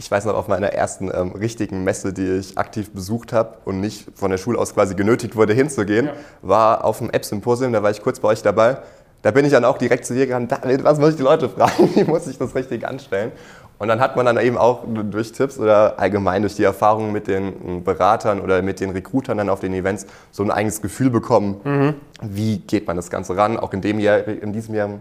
Ich 0.00 0.08
weiß 0.08 0.26
noch, 0.26 0.34
auf 0.34 0.46
meiner 0.46 0.68
ersten 0.68 1.10
ähm, 1.12 1.32
richtigen 1.32 1.82
Messe, 1.82 2.12
die 2.12 2.36
ich 2.36 2.56
aktiv 2.56 2.92
besucht 2.92 3.32
habe 3.32 3.56
und 3.64 3.80
nicht 3.80 4.06
von 4.14 4.30
der 4.30 4.38
Schule 4.38 4.56
aus 4.56 4.72
quasi 4.72 4.94
genötigt 4.94 5.34
wurde, 5.34 5.54
hinzugehen, 5.54 6.06
ja. 6.06 6.12
war 6.40 6.84
auf 6.84 6.98
dem 6.98 7.10
App-Symposium, 7.10 7.72
da 7.72 7.82
war 7.82 7.90
ich 7.90 8.00
kurz 8.00 8.20
bei 8.20 8.28
euch 8.28 8.42
dabei. 8.42 8.78
Da 9.22 9.32
bin 9.32 9.44
ich 9.44 9.50
dann 9.50 9.64
auch 9.64 9.76
direkt 9.76 10.06
zu 10.06 10.14
dir 10.14 10.26
gegangen, 10.26 10.48
was 10.84 11.00
muss 11.00 11.10
ich 11.10 11.16
die 11.16 11.24
Leute 11.24 11.48
fragen, 11.48 11.90
wie 11.96 12.04
muss 12.04 12.28
ich 12.28 12.38
das 12.38 12.54
richtig 12.54 12.86
anstellen? 12.86 13.32
Und 13.80 13.88
dann 13.88 13.98
hat 13.98 14.14
man 14.14 14.24
dann 14.24 14.38
eben 14.38 14.56
auch 14.56 14.84
durch 14.86 15.32
Tipps 15.32 15.58
oder 15.58 15.98
allgemein 15.98 16.42
durch 16.42 16.54
die 16.54 16.64
Erfahrungen 16.64 17.12
mit 17.12 17.26
den 17.26 17.82
Beratern 17.82 18.40
oder 18.40 18.62
mit 18.62 18.78
den 18.78 18.90
Recruitern 18.90 19.38
dann 19.38 19.48
auf 19.48 19.60
den 19.60 19.74
Events 19.74 20.06
so 20.30 20.44
ein 20.44 20.52
eigenes 20.52 20.80
Gefühl 20.80 21.10
bekommen, 21.10 21.60
mhm. 21.64 21.94
wie 22.22 22.58
geht 22.58 22.86
man 22.86 22.96
das 22.96 23.10
Ganze 23.10 23.36
ran. 23.36 23.56
Auch 23.56 23.72
in, 23.72 23.80
dem 23.80 23.98
Jahr, 23.98 24.26
in 24.26 24.52
diesem 24.52 24.76
Jahr 24.76 24.88
im 24.88 25.00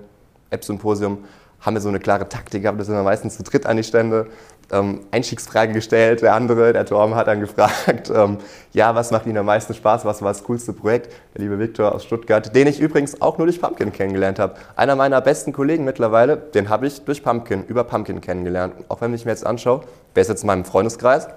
App-Symposium 0.50 1.24
haben 1.62 1.74
wir 1.74 1.82
so 1.82 1.90
eine 1.90 2.00
klare 2.00 2.30
Taktik 2.30 2.64
gehabt, 2.64 2.80
da 2.80 2.84
sind 2.84 2.96
wir 2.96 3.04
meistens 3.04 3.38
zu 3.38 3.44
dritt 3.44 3.66
an 3.66 3.78
die 3.78 3.84
Stände 3.84 4.28
ähm, 4.72 5.02
Einstiegsfrage 5.12 5.74
gestellt. 5.74 6.22
Der 6.22 6.34
andere, 6.36 6.74
der 6.74 6.86
Torben, 6.86 7.16
hat 7.16 7.28
dann 7.28 7.40
gefragt, 7.42 8.12
ähm, 8.14 8.38
ja, 8.74 8.96
was 8.96 9.12
macht 9.12 9.26
Ihnen 9.26 9.38
am 9.38 9.46
meisten 9.46 9.74
Spaß? 9.74 10.06
Was 10.06 10.22
war 10.22 10.30
das 10.30 10.44
coolste 10.44 10.74
Projekt? 10.74 11.14
Der 11.34 11.42
liebe 11.42 11.60
Viktor 11.60 11.94
aus 11.94 12.04
Stuttgart, 12.04 12.54
den 12.56 12.68
ich 12.68 12.80
übrigens 12.80 13.22
auch 13.22 13.38
nur 13.38 13.48
durch 13.48 13.62
Pumpkin 13.62 13.92
kennengelernt 13.92 14.40
habe. 14.40 14.56
Einer 14.76 14.96
meiner 14.96 15.22
besten 15.22 15.54
Kollegen 15.54 15.84
mittlerweile, 15.84 16.38
den 16.38 16.70
habe 16.70 16.88
ich 16.88 17.04
durch 17.06 17.24
Pumpkin, 17.24 17.64
über 17.66 17.84
Pumpkin 17.84 18.22
kennengelernt. 18.22 18.74
Auch 18.90 19.02
wenn 19.02 19.14
ich 19.14 19.26
mir 19.26 19.32
jetzt 19.32 19.46
anschaue, 19.46 19.82
wer 20.14 20.22
ist 20.22 20.28
jetzt 20.28 20.44
in 20.44 20.48
meinem 20.48 20.66
Freundeskreis? 20.66 21.28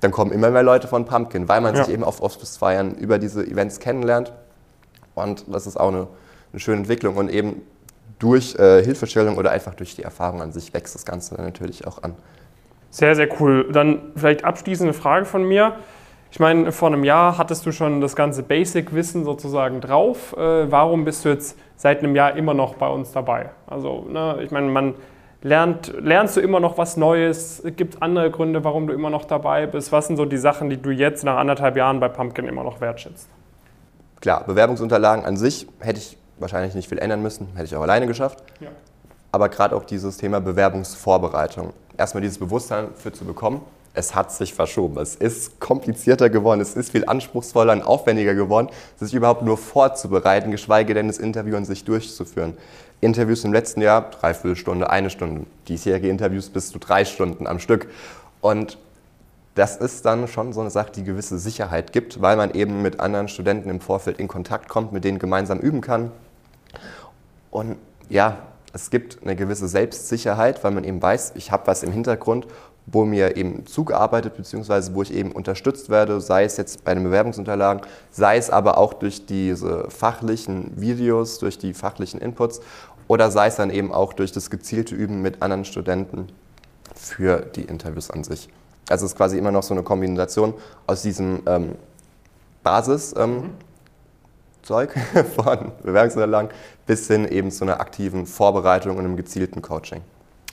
Dann 0.00 0.10
kommen 0.10 0.30
immer 0.30 0.50
mehr 0.50 0.62
Leute 0.62 0.88
von 0.88 1.06
Pumpkin, 1.06 1.48
weil 1.48 1.60
man 1.60 1.74
ja. 1.74 1.84
sich 1.84 1.92
eben 1.92 2.04
auf 2.04 2.20
Office-Feiern 2.20 2.94
über 2.96 3.18
diese 3.18 3.44
Events 3.44 3.80
kennenlernt. 3.80 4.32
Und 5.14 5.46
das 5.48 5.66
ist 5.66 5.78
auch 5.78 5.88
eine, 5.88 6.06
eine 6.52 6.60
schöne 6.60 6.78
Entwicklung. 6.78 7.16
Und 7.16 7.30
eben 7.30 7.62
durch 8.18 8.56
äh, 8.58 8.82
Hilfestellung 8.82 9.36
oder 9.36 9.50
einfach 9.50 9.74
durch 9.74 9.94
die 9.94 10.02
Erfahrung 10.02 10.40
an 10.42 10.52
sich 10.52 10.72
wächst 10.72 10.94
das 10.94 11.04
Ganze 11.04 11.34
dann 11.36 11.44
natürlich 11.44 11.86
auch 11.86 12.02
an. 12.02 12.14
Sehr, 12.90 13.14
sehr 13.14 13.28
cool. 13.40 13.70
Dann 13.72 14.12
vielleicht 14.16 14.44
abschließende 14.44 14.94
Frage 14.94 15.26
von 15.26 15.44
mir. 15.44 15.76
Ich 16.30 16.40
meine, 16.40 16.72
vor 16.72 16.88
einem 16.88 17.04
Jahr 17.04 17.38
hattest 17.38 17.64
du 17.66 17.72
schon 17.72 18.00
das 18.00 18.16
ganze 18.16 18.42
Basic-Wissen 18.42 19.24
sozusagen 19.24 19.80
drauf. 19.80 20.34
Äh, 20.36 20.70
warum 20.70 21.04
bist 21.04 21.24
du 21.24 21.28
jetzt 21.28 21.58
seit 21.76 22.00
einem 22.00 22.16
Jahr 22.16 22.36
immer 22.36 22.54
noch 22.54 22.74
bei 22.74 22.88
uns 22.88 23.12
dabei? 23.12 23.50
Also, 23.66 24.06
ne, 24.08 24.38
ich 24.42 24.50
meine, 24.50 24.68
man 24.68 24.94
lernt, 25.42 25.92
lernst 26.00 26.36
du 26.36 26.40
immer 26.40 26.60
noch 26.60 26.78
was 26.78 26.96
Neues? 26.96 27.62
Gibt 27.76 27.94
es 27.94 28.02
andere 28.02 28.30
Gründe, 28.30 28.64
warum 28.64 28.86
du 28.86 28.92
immer 28.92 29.10
noch 29.10 29.24
dabei 29.24 29.66
bist? 29.66 29.92
Was 29.92 30.08
sind 30.08 30.16
so 30.16 30.24
die 30.24 30.36
Sachen, 30.36 30.68
die 30.68 30.80
du 30.80 30.90
jetzt 30.90 31.24
nach 31.24 31.36
anderthalb 31.36 31.76
Jahren 31.76 32.00
bei 32.00 32.08
Pumpkin 32.08 32.48
immer 32.48 32.64
noch 32.64 32.80
wertschätzt? 32.80 33.28
Klar, 34.20 34.44
Bewerbungsunterlagen 34.44 35.24
an 35.24 35.36
sich 35.36 35.66
hätte 35.80 35.98
ich 35.98 36.18
wahrscheinlich 36.38 36.74
nicht 36.74 36.88
viel 36.88 36.98
ändern 36.98 37.22
müssen, 37.22 37.48
hätte 37.54 37.64
ich 37.64 37.76
auch 37.76 37.82
alleine 37.82 38.06
geschafft. 38.06 38.42
Ja. 38.60 38.68
Aber 39.32 39.48
gerade 39.48 39.76
auch 39.76 39.84
dieses 39.84 40.16
Thema 40.16 40.40
Bewerbungsvorbereitung 40.40 41.72
erstmal 41.96 42.22
dieses 42.22 42.38
Bewusstsein 42.38 42.88
für 42.94 43.12
zu 43.12 43.24
bekommen, 43.24 43.60
es 43.94 44.14
hat 44.14 44.30
sich 44.30 44.52
verschoben. 44.52 44.98
Es 44.98 45.14
ist 45.14 45.58
komplizierter 45.58 46.28
geworden, 46.28 46.60
es 46.60 46.74
ist 46.74 46.92
viel 46.92 47.06
anspruchsvoller 47.06 47.72
und 47.72 47.82
aufwendiger 47.82 48.34
geworden, 48.34 48.68
sich 49.00 49.14
überhaupt 49.14 49.42
nur 49.42 49.56
vorzubereiten, 49.56 50.50
geschweige 50.50 50.92
denn 50.92 51.08
das 51.08 51.18
Interview 51.18 51.56
an 51.56 51.64
sich 51.64 51.84
durchzuführen. 51.84 52.56
Interviews 53.00 53.44
im 53.44 53.52
letzten 53.52 53.80
Jahr, 53.80 54.10
dreiviertel 54.10 54.56
Stunde, 54.56 54.90
eine 54.90 55.10
Stunde. 55.10 55.46
Diesjährige 55.68 56.08
Interviews 56.08 56.50
bis 56.50 56.70
zu 56.70 56.78
drei 56.78 57.04
Stunden 57.04 57.46
am 57.46 57.58
Stück. 57.58 57.88
Und 58.42 58.78
das 59.54 59.76
ist 59.78 60.04
dann 60.04 60.28
schon 60.28 60.52
so 60.52 60.60
eine 60.60 60.70
Sache, 60.70 60.92
die 60.94 61.04
gewisse 61.04 61.38
Sicherheit 61.38 61.92
gibt, 61.92 62.20
weil 62.20 62.36
man 62.36 62.50
eben 62.50 62.82
mit 62.82 63.00
anderen 63.00 63.28
Studenten 63.28 63.70
im 63.70 63.80
Vorfeld 63.80 64.18
in 64.18 64.28
Kontakt 64.28 64.68
kommt, 64.68 64.92
mit 64.92 65.04
denen 65.04 65.18
gemeinsam 65.18 65.58
üben 65.58 65.80
kann. 65.80 66.12
Und 67.50 67.76
ja, 68.08 68.38
es 68.72 68.90
gibt 68.90 69.22
eine 69.22 69.36
gewisse 69.36 69.68
Selbstsicherheit, 69.68 70.62
weil 70.62 70.72
man 70.72 70.84
eben 70.84 71.00
weiß, 71.00 71.32
ich 71.36 71.50
habe 71.50 71.66
was 71.66 71.82
im 71.82 71.92
Hintergrund, 71.92 72.46
wo 72.86 73.04
mir 73.04 73.36
eben 73.36 73.66
zugearbeitet 73.66 74.36
bzw. 74.36 74.94
wo 74.94 75.02
ich 75.02 75.12
eben 75.12 75.32
unterstützt 75.32 75.90
werde, 75.90 76.20
sei 76.20 76.44
es 76.44 76.56
jetzt 76.56 76.84
bei 76.84 76.94
den 76.94 77.02
Bewerbungsunterlagen, 77.02 77.82
sei 78.10 78.36
es 78.36 78.50
aber 78.50 78.78
auch 78.78 78.94
durch 78.94 79.26
diese 79.26 79.90
fachlichen 79.90 80.72
Videos, 80.80 81.38
durch 81.38 81.58
die 81.58 81.74
fachlichen 81.74 82.20
Inputs 82.20 82.60
oder 83.08 83.30
sei 83.30 83.48
es 83.48 83.56
dann 83.56 83.70
eben 83.70 83.92
auch 83.92 84.12
durch 84.12 84.32
das 84.32 84.50
gezielte 84.50 84.94
Üben 84.94 85.22
mit 85.22 85.42
anderen 85.42 85.64
Studenten 85.64 86.28
für 86.94 87.38
die 87.40 87.62
Interviews 87.62 88.10
an 88.10 88.24
sich. 88.24 88.48
Also 88.88 89.04
es 89.04 89.12
ist 89.12 89.16
quasi 89.16 89.36
immer 89.36 89.50
noch 89.50 89.64
so 89.64 89.74
eine 89.74 89.82
Kombination 89.82 90.54
aus 90.86 91.02
diesem 91.02 91.42
ähm, 91.46 91.74
Basis. 92.62 93.14
Ähm, 93.16 93.30
mhm. 93.30 93.50
Zeug 94.66 94.92
von 95.36 95.72
Bewerbungsunterlagen 95.82 96.50
bis 96.86 97.06
hin 97.06 97.26
eben 97.26 97.50
zu 97.50 97.64
einer 97.64 97.80
aktiven 97.80 98.26
Vorbereitung 98.26 98.96
und 98.96 99.04
einem 99.04 99.16
gezielten 99.16 99.62
Coaching. 99.62 100.02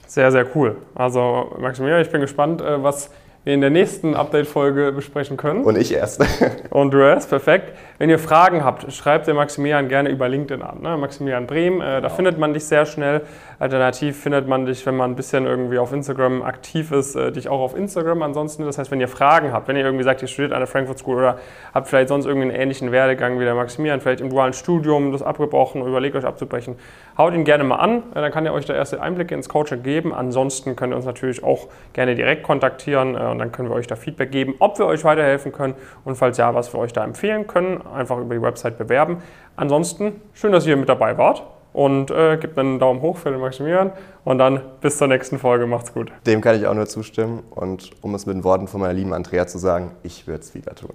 Sehr, 0.07 0.31
sehr 0.31 0.45
cool. 0.55 0.77
Also 0.93 1.55
Maximilian, 1.59 2.01
ich 2.01 2.11
bin 2.11 2.21
gespannt, 2.21 2.61
äh, 2.61 2.83
was 2.83 3.09
wir 3.43 3.53
in 3.53 3.61
der 3.61 3.71
nächsten 3.71 4.15
Update-Folge 4.15 4.91
besprechen 4.91 5.35
können. 5.35 5.63
Und 5.63 5.77
ich 5.77 5.91
erst. 5.91 6.23
Und 6.69 6.91
du 6.91 6.99
erst, 6.99 7.29
perfekt. 7.29 7.73
Wenn 7.99 8.09
ihr 8.09 8.17
Fragen 8.17 8.63
habt, 8.65 8.91
schreibt 8.91 9.27
den 9.27 9.35
Maximilian 9.35 9.87
gerne 9.87 10.09
über 10.09 10.27
LinkedIn 10.27 10.63
an. 10.63 10.81
Ne? 10.81 10.97
Maximilian 10.97 11.45
Brehm, 11.45 11.79
äh, 11.79 12.01
da 12.01 12.09
findet 12.09 12.39
man 12.39 12.53
dich 12.53 12.65
sehr 12.65 12.87
schnell. 12.87 13.21
Alternativ 13.59 14.19
findet 14.19 14.47
man 14.47 14.65
dich, 14.65 14.83
wenn 14.87 14.97
man 14.97 15.11
ein 15.11 15.15
bisschen 15.15 15.45
irgendwie 15.45 15.77
auf 15.77 15.93
Instagram 15.93 16.41
aktiv 16.41 16.91
ist, 16.91 17.15
äh, 17.15 17.31
dich 17.31 17.49
auch 17.49 17.59
auf 17.59 17.77
Instagram 17.77 18.23
ansonsten. 18.23 18.65
Das 18.65 18.79
heißt, 18.79 18.89
wenn 18.89 18.99
ihr 18.99 19.07
Fragen 19.07 19.53
habt, 19.53 19.67
wenn 19.67 19.75
ihr 19.75 19.85
irgendwie 19.85 20.03
sagt, 20.03 20.23
ihr 20.23 20.27
studiert 20.27 20.53
an 20.53 20.59
der 20.59 20.67
Frankfurt 20.67 20.97
School 20.97 21.17
oder 21.17 21.37
habt 21.71 21.87
vielleicht 21.87 22.09
sonst 22.09 22.25
irgendwie 22.25 22.49
einen 22.49 22.59
ähnlichen 22.59 22.91
Werdegang 22.91 23.39
wie 23.39 23.43
der 23.43 23.53
Maximilian, 23.53 24.01
vielleicht 24.01 24.21
im 24.21 24.31
dualen 24.31 24.53
Studium, 24.53 25.11
das 25.11 25.21
abgebrochen 25.21 25.81
oder 25.81 25.91
überlegt 25.91 26.15
euch 26.15 26.25
abzubrechen, 26.25 26.77
haut 27.15 27.35
ihn 27.35 27.43
gerne 27.43 27.63
mal 27.63 27.75
an. 27.75 27.97
Äh, 28.15 28.21
dann 28.21 28.31
kann 28.31 28.43
er 28.47 28.53
euch 28.53 28.65
da 28.65 28.73
erste 28.73 29.03
Einblicke 29.03 29.35
ins 29.35 29.49
Coaching 29.49 29.83
geben. 29.83 30.15
Ansonsten 30.15 30.75
könnt 30.75 30.93
ihr 30.93 30.95
uns 30.95 31.05
natürlich 31.05 31.43
auch 31.43 31.67
gerne 31.93 32.15
direkt 32.15 32.41
kontaktieren 32.41 33.15
äh, 33.15 33.19
und 33.19 33.37
dann 33.37 33.51
können 33.51 33.69
wir 33.69 33.75
euch 33.75 33.85
da 33.85 33.95
Feedback 33.95 34.31
geben, 34.31 34.55
ob 34.57 34.79
wir 34.79 34.87
euch 34.87 35.03
weiterhelfen 35.03 35.51
können 35.51 35.75
und 36.05 36.15
falls 36.15 36.37
ja, 36.37 36.55
was 36.55 36.73
wir 36.73 36.79
euch 36.79 36.91
da 36.91 37.03
empfehlen 37.03 37.45
können 37.45 37.82
einfach 37.87 38.17
über 38.17 38.35
die 38.35 38.41
Website 38.41 38.77
bewerben. 38.77 39.17
Ansonsten, 39.55 40.21
schön, 40.33 40.51
dass 40.51 40.65
ihr 40.65 40.77
mit 40.77 40.89
dabei 40.89 41.17
wart 41.17 41.43
und 41.73 42.11
äh, 42.11 42.37
gebt 42.37 42.57
einen 42.57 42.79
Daumen 42.79 43.01
hoch 43.01 43.17
für 43.17 43.31
den 43.31 43.39
Maximilian 43.39 43.91
und 44.23 44.37
dann 44.37 44.61
bis 44.81 44.97
zur 44.97 45.07
nächsten 45.07 45.39
Folge. 45.39 45.67
Macht's 45.67 45.93
gut. 45.93 46.11
Dem 46.25 46.41
kann 46.41 46.55
ich 46.55 46.67
auch 46.67 46.73
nur 46.73 46.85
zustimmen 46.85 47.43
und 47.49 47.91
um 48.01 48.15
es 48.15 48.25
mit 48.25 48.35
den 48.35 48.43
Worten 48.43 48.67
von 48.67 48.79
meiner 48.79 48.93
lieben 48.93 49.13
Andrea 49.13 49.47
zu 49.47 49.57
sagen, 49.57 49.91
ich 50.03 50.27
würde 50.27 50.41
es 50.41 50.53
wieder 50.53 50.75
tun. 50.75 50.91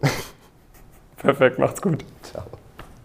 Perfekt, 1.17 1.59
macht's 1.59 1.83
gut. 1.83 2.05
Ciao. 2.23 2.45